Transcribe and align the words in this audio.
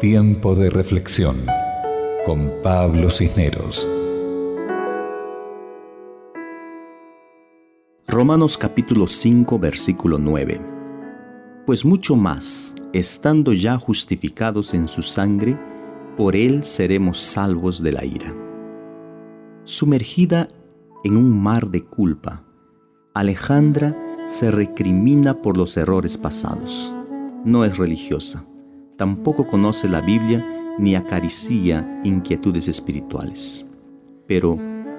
Tiempo 0.00 0.54
de 0.54 0.68
reflexión 0.68 1.36
con 2.26 2.52
Pablo 2.62 3.10
Cisneros. 3.10 3.88
Romanos 8.06 8.58
capítulo 8.58 9.06
5 9.06 9.58
versículo 9.58 10.18
9. 10.18 10.60
Pues 11.64 11.86
mucho 11.86 12.14
más, 12.14 12.74
estando 12.92 13.54
ya 13.54 13.78
justificados 13.78 14.74
en 14.74 14.86
su 14.86 15.00
sangre, 15.00 15.58
por 16.14 16.36
él 16.36 16.62
seremos 16.62 17.18
salvos 17.18 17.82
de 17.82 17.92
la 17.92 18.04
ira. 18.04 18.34
Sumergida 19.64 20.50
en 21.04 21.16
un 21.16 21.42
mar 21.42 21.70
de 21.70 21.86
culpa, 21.86 22.44
Alejandra 23.14 23.96
se 24.26 24.50
recrimina 24.50 25.40
por 25.40 25.56
los 25.56 25.74
errores 25.78 26.18
pasados. 26.18 26.92
No 27.46 27.64
es 27.64 27.78
religiosa 27.78 28.44
tampoco 28.96 29.46
conoce 29.46 29.88
la 29.88 30.00
Biblia 30.00 30.44
ni 30.78 30.94
acaricia 30.96 32.00
inquietudes 32.04 32.68
espirituales. 32.68 33.64
Pero 34.26 34.58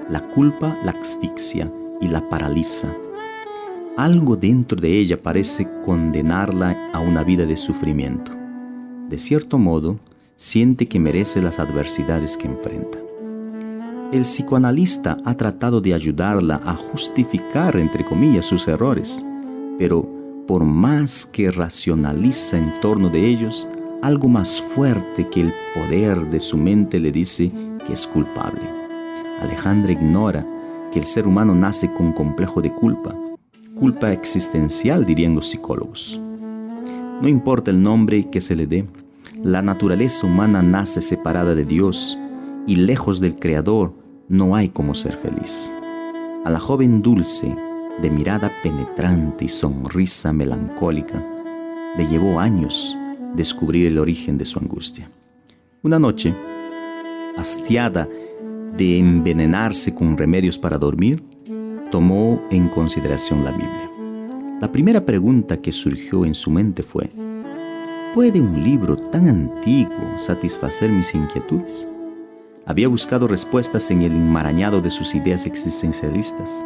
la 0.10 0.22
culpa 0.22 0.78
la 0.84 0.92
asfixia 0.92 1.72
y 2.00 2.08
la 2.08 2.28
paraliza. 2.30 2.88
Algo 3.98 4.36
dentro 4.36 4.80
de 4.80 5.00
ella 5.00 5.22
parece 5.22 5.68
condenarla 5.84 6.78
a 6.94 7.00
una 7.00 7.24
vida 7.24 7.46
de 7.46 7.58
sufrimiento. 7.58 8.32
De 9.10 9.18
cierto 9.18 9.58
modo, 9.58 10.00
siente 10.36 10.88
que 10.88 11.00
merece 11.00 11.42
las 11.42 11.60
adversidades 11.60 12.38
que 12.38 12.48
enfrenta. 12.48 13.00
El 14.12 14.22
psicoanalista 14.22 15.18
ha 15.26 15.34
tratado 15.36 15.82
de 15.82 15.94
ayudarla 15.94 16.62
a 16.64 16.76
justificar, 16.76 17.76
entre 17.76 18.06
comillas, 18.06 18.46
sus 18.46 18.68
errores, 18.68 19.26
pero 19.80 20.08
por 20.48 20.64
más 20.64 21.26
que 21.26 21.52
racionaliza 21.52 22.58
en 22.58 22.72
torno 22.80 23.10
de 23.10 23.28
ellos, 23.28 23.68
algo 24.02 24.28
más 24.28 24.62
fuerte 24.62 25.28
que 25.28 25.42
el 25.42 25.54
poder 25.74 26.30
de 26.30 26.40
su 26.40 26.58
mente 26.58 27.00
le 27.00 27.12
dice 27.12 27.52
que 27.86 27.94
es 27.94 28.06
culpable. 28.06 28.62
Alejandra 29.42 29.92
ignora 29.92 30.46
que 30.92 31.00
el 31.00 31.06
ser 31.06 31.28
humano 31.28 31.56
nace 31.56 31.92
con 31.94 32.14
complejo 32.14 32.62
de 32.62 32.72
culpa, 32.72 33.16
culpa 33.80 34.12
existencial 34.12 35.06
dirían 35.06 35.36
los 35.36 35.50
psicólogos. 35.50 36.20
No 37.22 37.28
importa 37.28 37.72
el 37.72 37.82
nombre 37.82 38.30
que 38.30 38.42
se 38.42 38.56
le 38.56 38.68
dé, 38.68 38.88
la 39.44 39.62
naturaleza 39.62 40.26
humana 40.26 40.62
nace 40.62 41.02
separada 41.02 41.56
de 41.56 41.66
Dios 41.66 42.18
y 42.66 42.76
lejos 42.76 43.20
del 43.20 43.38
Creador 43.38 43.94
no 44.30 44.56
hay 44.56 44.70
como 44.70 44.94
ser 44.94 45.14
feliz. 45.14 45.74
A 46.46 46.50
la 46.50 46.60
joven 46.60 47.02
dulce, 47.02 47.56
de 48.02 48.12
mirada 48.12 48.52
penetrante 48.62 49.46
y 49.46 49.48
sonrisa 49.48 50.32
melancólica, 50.32 51.24
le 51.98 52.08
llevó 52.08 52.40
años 52.40 52.98
descubrir 53.36 53.88
el 53.88 54.00
origen 54.00 54.38
de 54.38 54.46
su 54.46 54.60
angustia. 54.60 55.10
Una 55.84 56.00
noche, 56.00 56.34
hastiada 57.38 58.08
de 58.78 58.98
envenenarse 58.98 59.94
con 59.94 60.18
remedios 60.18 60.58
para 60.58 60.78
dormir, 60.78 61.24
tomó 61.92 62.42
en 62.52 62.68
consideración 62.70 63.44
la 63.44 63.52
Biblia. 63.52 63.92
La 64.60 64.72
primera 64.72 65.06
pregunta 65.06 65.62
que 65.62 65.72
surgió 65.72 66.26
en 66.26 66.36
su 66.36 66.50
mente 66.50 66.84
fue, 66.84 67.10
¿puede 68.14 68.42
un 68.42 68.64
libro 68.64 68.96
tan 68.96 69.28
antiguo 69.28 70.18
satisfacer 70.18 70.90
mis 70.90 71.14
inquietudes? 71.14 71.88
Había 72.66 72.88
buscado 72.88 73.28
respuestas 73.28 73.90
en 73.92 74.02
el 74.02 74.12
enmarañado 74.12 74.82
de 74.82 74.90
sus 74.90 75.16
ideas 75.16 75.46
existencialistas 75.46 76.66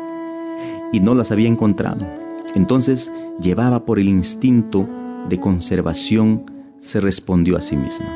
y 0.91 0.99
no 0.99 1.13
las 1.13 1.31
había 1.31 1.47
encontrado. 1.47 2.07
Entonces 2.55 3.11
llevaba 3.39 3.85
por 3.85 3.99
el 3.99 4.07
instinto 4.07 4.87
de 5.29 5.39
conservación 5.39 6.45
se 6.77 6.99
respondió 6.99 7.57
a 7.57 7.61
sí 7.61 7.77
misma, 7.77 8.07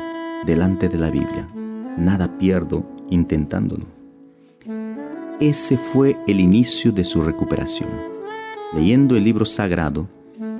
delante 0.44 0.88
de 0.88 0.98
la 0.98 1.10
Biblia, 1.10 1.48
nada 1.96 2.36
pierdo 2.38 2.84
intentándolo. 3.10 3.84
Ese 5.40 5.76
fue 5.76 6.16
el 6.26 6.40
inicio 6.40 6.92
de 6.92 7.04
su 7.04 7.22
recuperación. 7.22 7.90
Leyendo 8.74 9.16
el 9.16 9.24
libro 9.24 9.44
sagrado, 9.44 10.08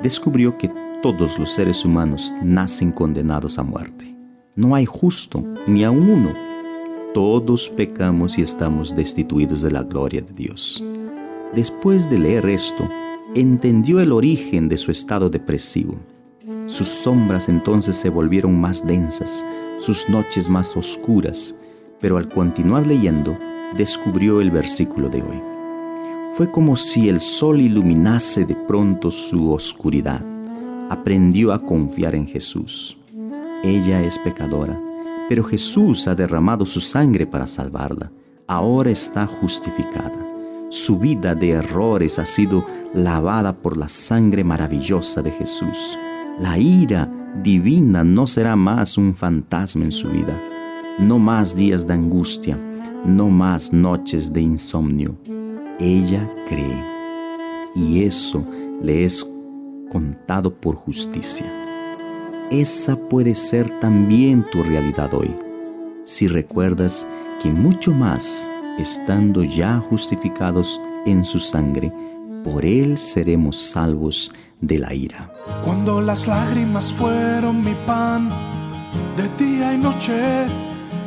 descubrió 0.02 0.56
que 0.56 0.70
todos 1.02 1.38
los 1.38 1.50
seres 1.50 1.84
humanos 1.84 2.32
nacen 2.42 2.92
condenados 2.92 3.58
a 3.58 3.62
muerte. 3.62 4.14
No 4.54 4.74
hay 4.74 4.86
justo 4.86 5.44
ni 5.66 5.84
a 5.84 5.90
uno. 5.90 6.32
Todos 7.12 7.68
pecamos 7.70 8.38
y 8.38 8.42
estamos 8.42 8.94
destituidos 8.94 9.62
de 9.62 9.70
la 9.70 9.82
gloria 9.82 10.20
de 10.20 10.32
Dios. 10.32 10.82
Después 11.54 12.10
de 12.10 12.18
leer 12.18 12.46
esto, 12.48 12.88
entendió 13.34 14.00
el 14.00 14.12
origen 14.12 14.68
de 14.68 14.78
su 14.78 14.90
estado 14.90 15.30
depresivo 15.30 15.96
sus 16.66 16.88
sombras 16.88 17.48
entonces 17.48 17.96
se 17.96 18.10
volvieron 18.10 18.60
más 18.60 18.86
densas, 18.86 19.44
sus 19.78 20.08
noches 20.08 20.48
más 20.48 20.76
oscuras, 20.76 21.54
pero 22.00 22.18
al 22.18 22.28
continuar 22.28 22.86
leyendo, 22.86 23.38
descubrió 23.76 24.40
el 24.40 24.50
versículo 24.50 25.08
de 25.08 25.22
hoy. 25.22 25.42
Fue 26.32 26.50
como 26.50 26.76
si 26.76 27.08
el 27.08 27.20
sol 27.20 27.60
iluminase 27.60 28.44
de 28.44 28.54
pronto 28.54 29.10
su 29.10 29.52
oscuridad. 29.52 30.20
Aprendió 30.90 31.52
a 31.52 31.58
confiar 31.58 32.14
en 32.14 32.26
Jesús. 32.26 32.98
Ella 33.62 34.02
es 34.02 34.18
pecadora, 34.18 34.78
pero 35.28 35.44
Jesús 35.44 36.06
ha 36.08 36.14
derramado 36.14 36.66
su 36.66 36.80
sangre 36.80 37.26
para 37.26 37.46
salvarla. 37.46 38.10
Ahora 38.46 38.90
está 38.90 39.26
justificada. 39.26 40.12
Su 40.68 40.98
vida 40.98 41.34
de 41.34 41.50
errores 41.50 42.18
ha 42.18 42.26
sido 42.26 42.66
lavada 42.92 43.56
por 43.56 43.76
la 43.76 43.88
sangre 43.88 44.44
maravillosa 44.44 45.22
de 45.22 45.30
Jesús. 45.30 45.98
La 46.38 46.58
ira 46.58 47.10
divina 47.42 48.04
no 48.04 48.26
será 48.26 48.56
más 48.56 48.98
un 48.98 49.14
fantasma 49.14 49.86
en 49.86 49.92
su 49.92 50.10
vida, 50.10 50.38
no 50.98 51.18
más 51.18 51.56
días 51.56 51.86
de 51.86 51.94
angustia, 51.94 52.58
no 53.06 53.30
más 53.30 53.72
noches 53.72 54.34
de 54.34 54.42
insomnio. 54.42 55.16
Ella 55.78 56.30
cree 56.46 56.84
y 57.74 58.02
eso 58.02 58.46
le 58.82 59.06
es 59.06 59.26
contado 59.90 60.52
por 60.54 60.74
justicia. 60.74 61.46
Esa 62.50 62.96
puede 62.96 63.34
ser 63.34 63.70
también 63.80 64.44
tu 64.52 64.62
realidad 64.62 65.14
hoy, 65.14 65.34
si 66.04 66.28
recuerdas 66.28 67.06
que 67.42 67.50
mucho 67.50 67.92
más, 67.92 68.50
estando 68.78 69.42
ya 69.42 69.78
justificados 69.78 70.82
en 71.06 71.24
su 71.24 71.40
sangre, 71.40 71.90
por 72.44 72.66
él 72.66 72.98
seremos 72.98 73.56
salvos 73.56 74.32
de 74.66 74.78
la 74.78 74.92
ira. 74.92 75.30
Cuando 75.64 76.00
las 76.00 76.26
lágrimas 76.26 76.92
fueron 76.92 77.62
mi 77.62 77.74
pan 77.86 78.28
de 79.16 79.28
día 79.44 79.74
y 79.74 79.78
noche 79.78 80.46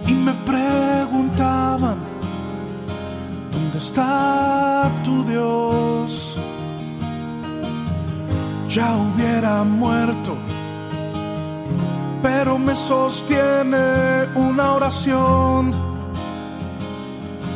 y 0.08 0.14
me 0.14 0.34
preguntaban, 0.34 1.98
¿dónde 3.52 3.78
está 3.78 4.92
tu 5.04 5.24
Dios? 5.24 6.38
Ya 8.70 8.96
hubiera 8.96 9.64
muerto, 9.64 10.38
pero 12.22 12.58
me 12.58 12.76
sostiene 12.76 14.28
una 14.36 14.74
oración 14.74 15.74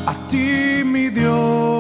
a 0.06 0.14
ti, 0.28 0.84
mi 0.84 1.10
Dios 1.10 1.73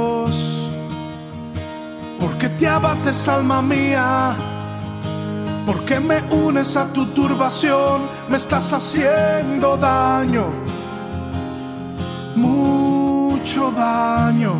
te 2.63 2.69
abates, 2.69 3.27
alma 3.27 3.61
mía? 3.61 4.37
porque 5.65 5.99
me 5.99 6.21
unes 6.31 6.77
a 6.77 6.85
tu 6.93 7.07
turbación? 7.07 8.03
Me 8.29 8.37
estás 8.37 8.71
haciendo 8.71 9.75
daño, 9.75 10.45
mucho 12.35 13.69
daño. 13.71 14.53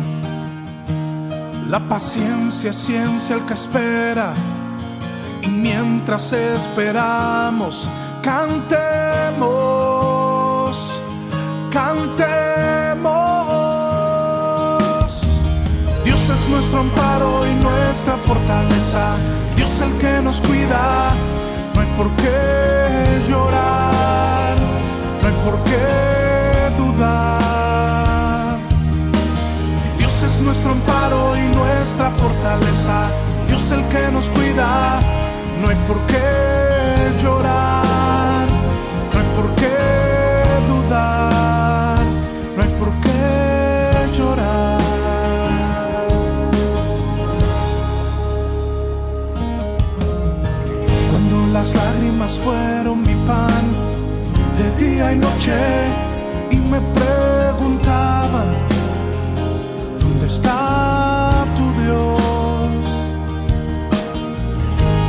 La 1.70 1.80
paciencia 1.88 2.70
es 2.70 2.76
ciencia 2.76 3.36
el 3.36 3.42
que 3.46 3.54
espera. 3.54 4.34
Y 5.40 5.48
mientras 5.48 6.32
esperamos, 6.34 7.88
cantemos, 8.22 9.63
fortaleza. 18.26 19.16
Dios 19.56 19.80
el 19.80 19.92
que 19.98 20.20
nos 20.22 20.40
cuida, 20.40 21.12
no 21.74 21.80
hay 21.80 21.88
por 21.96 22.10
qué 22.16 23.22
llorar, 23.28 24.56
no 25.20 25.28
hay 25.28 25.34
por 25.44 25.56
qué 25.64 25.84
dudar. 26.76 28.58
Dios 29.98 30.22
es 30.22 30.40
nuestro 30.40 30.72
amparo 30.72 31.36
y 31.36 31.46
nuestra 31.54 32.10
fortaleza. 32.10 33.08
Dios 33.46 33.70
el 33.70 33.84
que 33.88 34.10
nos 34.10 34.28
cuida, 34.30 35.00
no 35.60 35.68
hay 35.68 35.76
por 35.86 35.98
qué 36.06 37.22
llorar, 37.22 37.73
día 54.94 55.12
y 55.12 55.16
noche 55.16 55.52
y 56.50 56.56
me 56.56 56.80
preguntaban, 56.80 58.48
¿dónde 60.00 60.26
está 60.26 61.46
tu 61.56 61.66
Dios? 61.82 62.82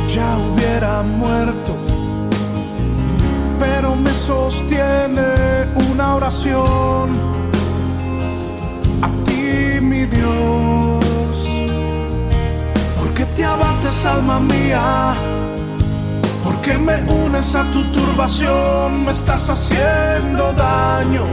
Ya 0.08 0.38
hubiera 0.38 1.02
muerto, 1.02 1.72
pero 3.60 3.94
me 3.94 4.10
sostiene 4.10 5.28
una 5.90 6.16
oración 6.16 7.10
a 9.02 9.08
ti, 9.24 9.80
mi 9.80 10.04
Dios. 10.06 11.04
porque 12.98 13.24
te 13.36 13.44
abates, 13.44 14.04
alma 14.04 14.40
mía? 14.40 15.14
que 16.66 16.76
me 16.76 17.00
unes 17.36 17.54
a 17.54 17.64
tu 17.70 17.82
turbación, 17.92 19.04
me 19.04 19.10
estás 19.12 19.50
haciendo 19.50 20.52
daño, 20.54 21.26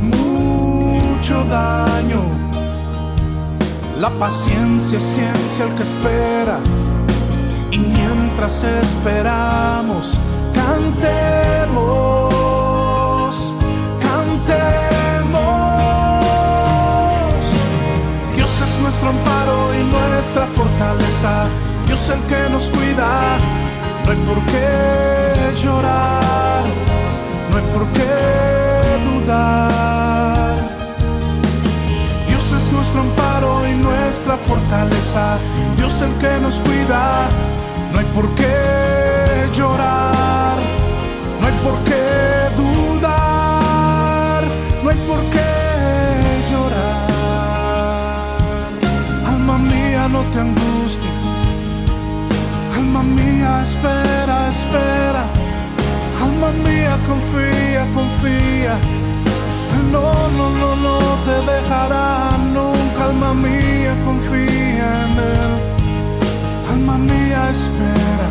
mucho 0.00 1.44
daño. 1.44 2.22
La 3.98 4.10
paciencia 4.10 4.98
es 4.98 5.04
ciencia 5.04 5.64
el 5.64 5.74
que 5.74 5.82
espera, 5.82 6.60
y 7.72 7.78
mientras 7.78 8.62
esperamos, 8.62 10.16
cantemos, 10.54 12.32
cantemos. 14.00 15.40
Dios 18.36 18.60
es 18.62 18.80
nuestro 18.80 19.08
amparo 19.08 19.74
y 19.74 19.82
nuestra 19.84 20.46
fortaleza 20.46 21.48
Dios 21.86 22.08
el 22.08 22.20
que 22.28 22.48
nos 22.48 22.70
cuida, 22.70 23.36
no 24.10 24.16
hay 24.16 24.26
por 24.26 24.44
qué 24.46 25.54
llorar, 25.62 26.64
no 27.50 27.56
hay 27.56 27.64
por 27.72 27.86
qué 27.92 28.08
dudar. 29.04 30.56
Dios 32.26 32.52
es 32.52 32.72
nuestro 32.72 33.02
amparo 33.02 33.68
y 33.68 33.74
nuestra 33.74 34.36
fortaleza, 34.36 35.38
Dios 35.76 36.00
el 36.02 36.12
que 36.14 36.40
nos 36.40 36.58
cuida, 36.58 37.28
no 37.92 37.98
hay 38.00 38.04
por 38.06 38.28
qué 38.34 39.48
llorar, 39.52 40.58
no 41.40 41.46
hay 41.46 41.54
por 41.62 41.78
qué 41.84 42.50
dudar, 42.56 44.42
no 44.82 44.90
hay 44.90 44.98
por 45.06 45.20
qué 45.34 45.50
llorar. 46.50 47.06
Alma 49.28 49.58
mía, 49.58 50.08
no 50.08 50.22
te 50.32 50.40
angusties 50.40 51.20
Alma 52.76 53.02
mía, 53.02 53.29
espera, 53.42 54.50
espera. 54.50 55.24
Alma 56.22 56.50
mía, 56.64 56.98
confía, 57.06 57.86
confía. 57.94 58.78
No, 59.92 60.12
no, 60.36 60.50
no, 60.60 60.76
no 60.76 60.98
te 61.24 61.52
dejará 61.52 62.30
nunca. 62.52 63.04
Alma 63.04 63.34
mía, 63.34 63.96
confía 64.04 64.88
en 65.04 65.18
Él. 65.32 65.52
Alma 66.72 66.98
mía, 66.98 67.50
espera. 67.50 68.28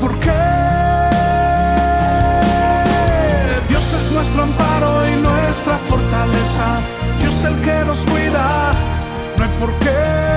Porque 0.00 0.38
Dios 3.68 3.92
es 3.98 4.12
nuestro 4.12 4.42
amparo 4.42 5.08
y 5.08 5.16
nuestra 5.16 5.78
fortaleza. 5.88 6.66
Dios 7.20 7.44
el 7.44 7.56
que 7.62 7.84
nos 7.84 7.98
cuida. 8.06 8.74
No 9.36 9.44
hay 9.44 9.50
por 9.60 9.72
qué 9.78 10.27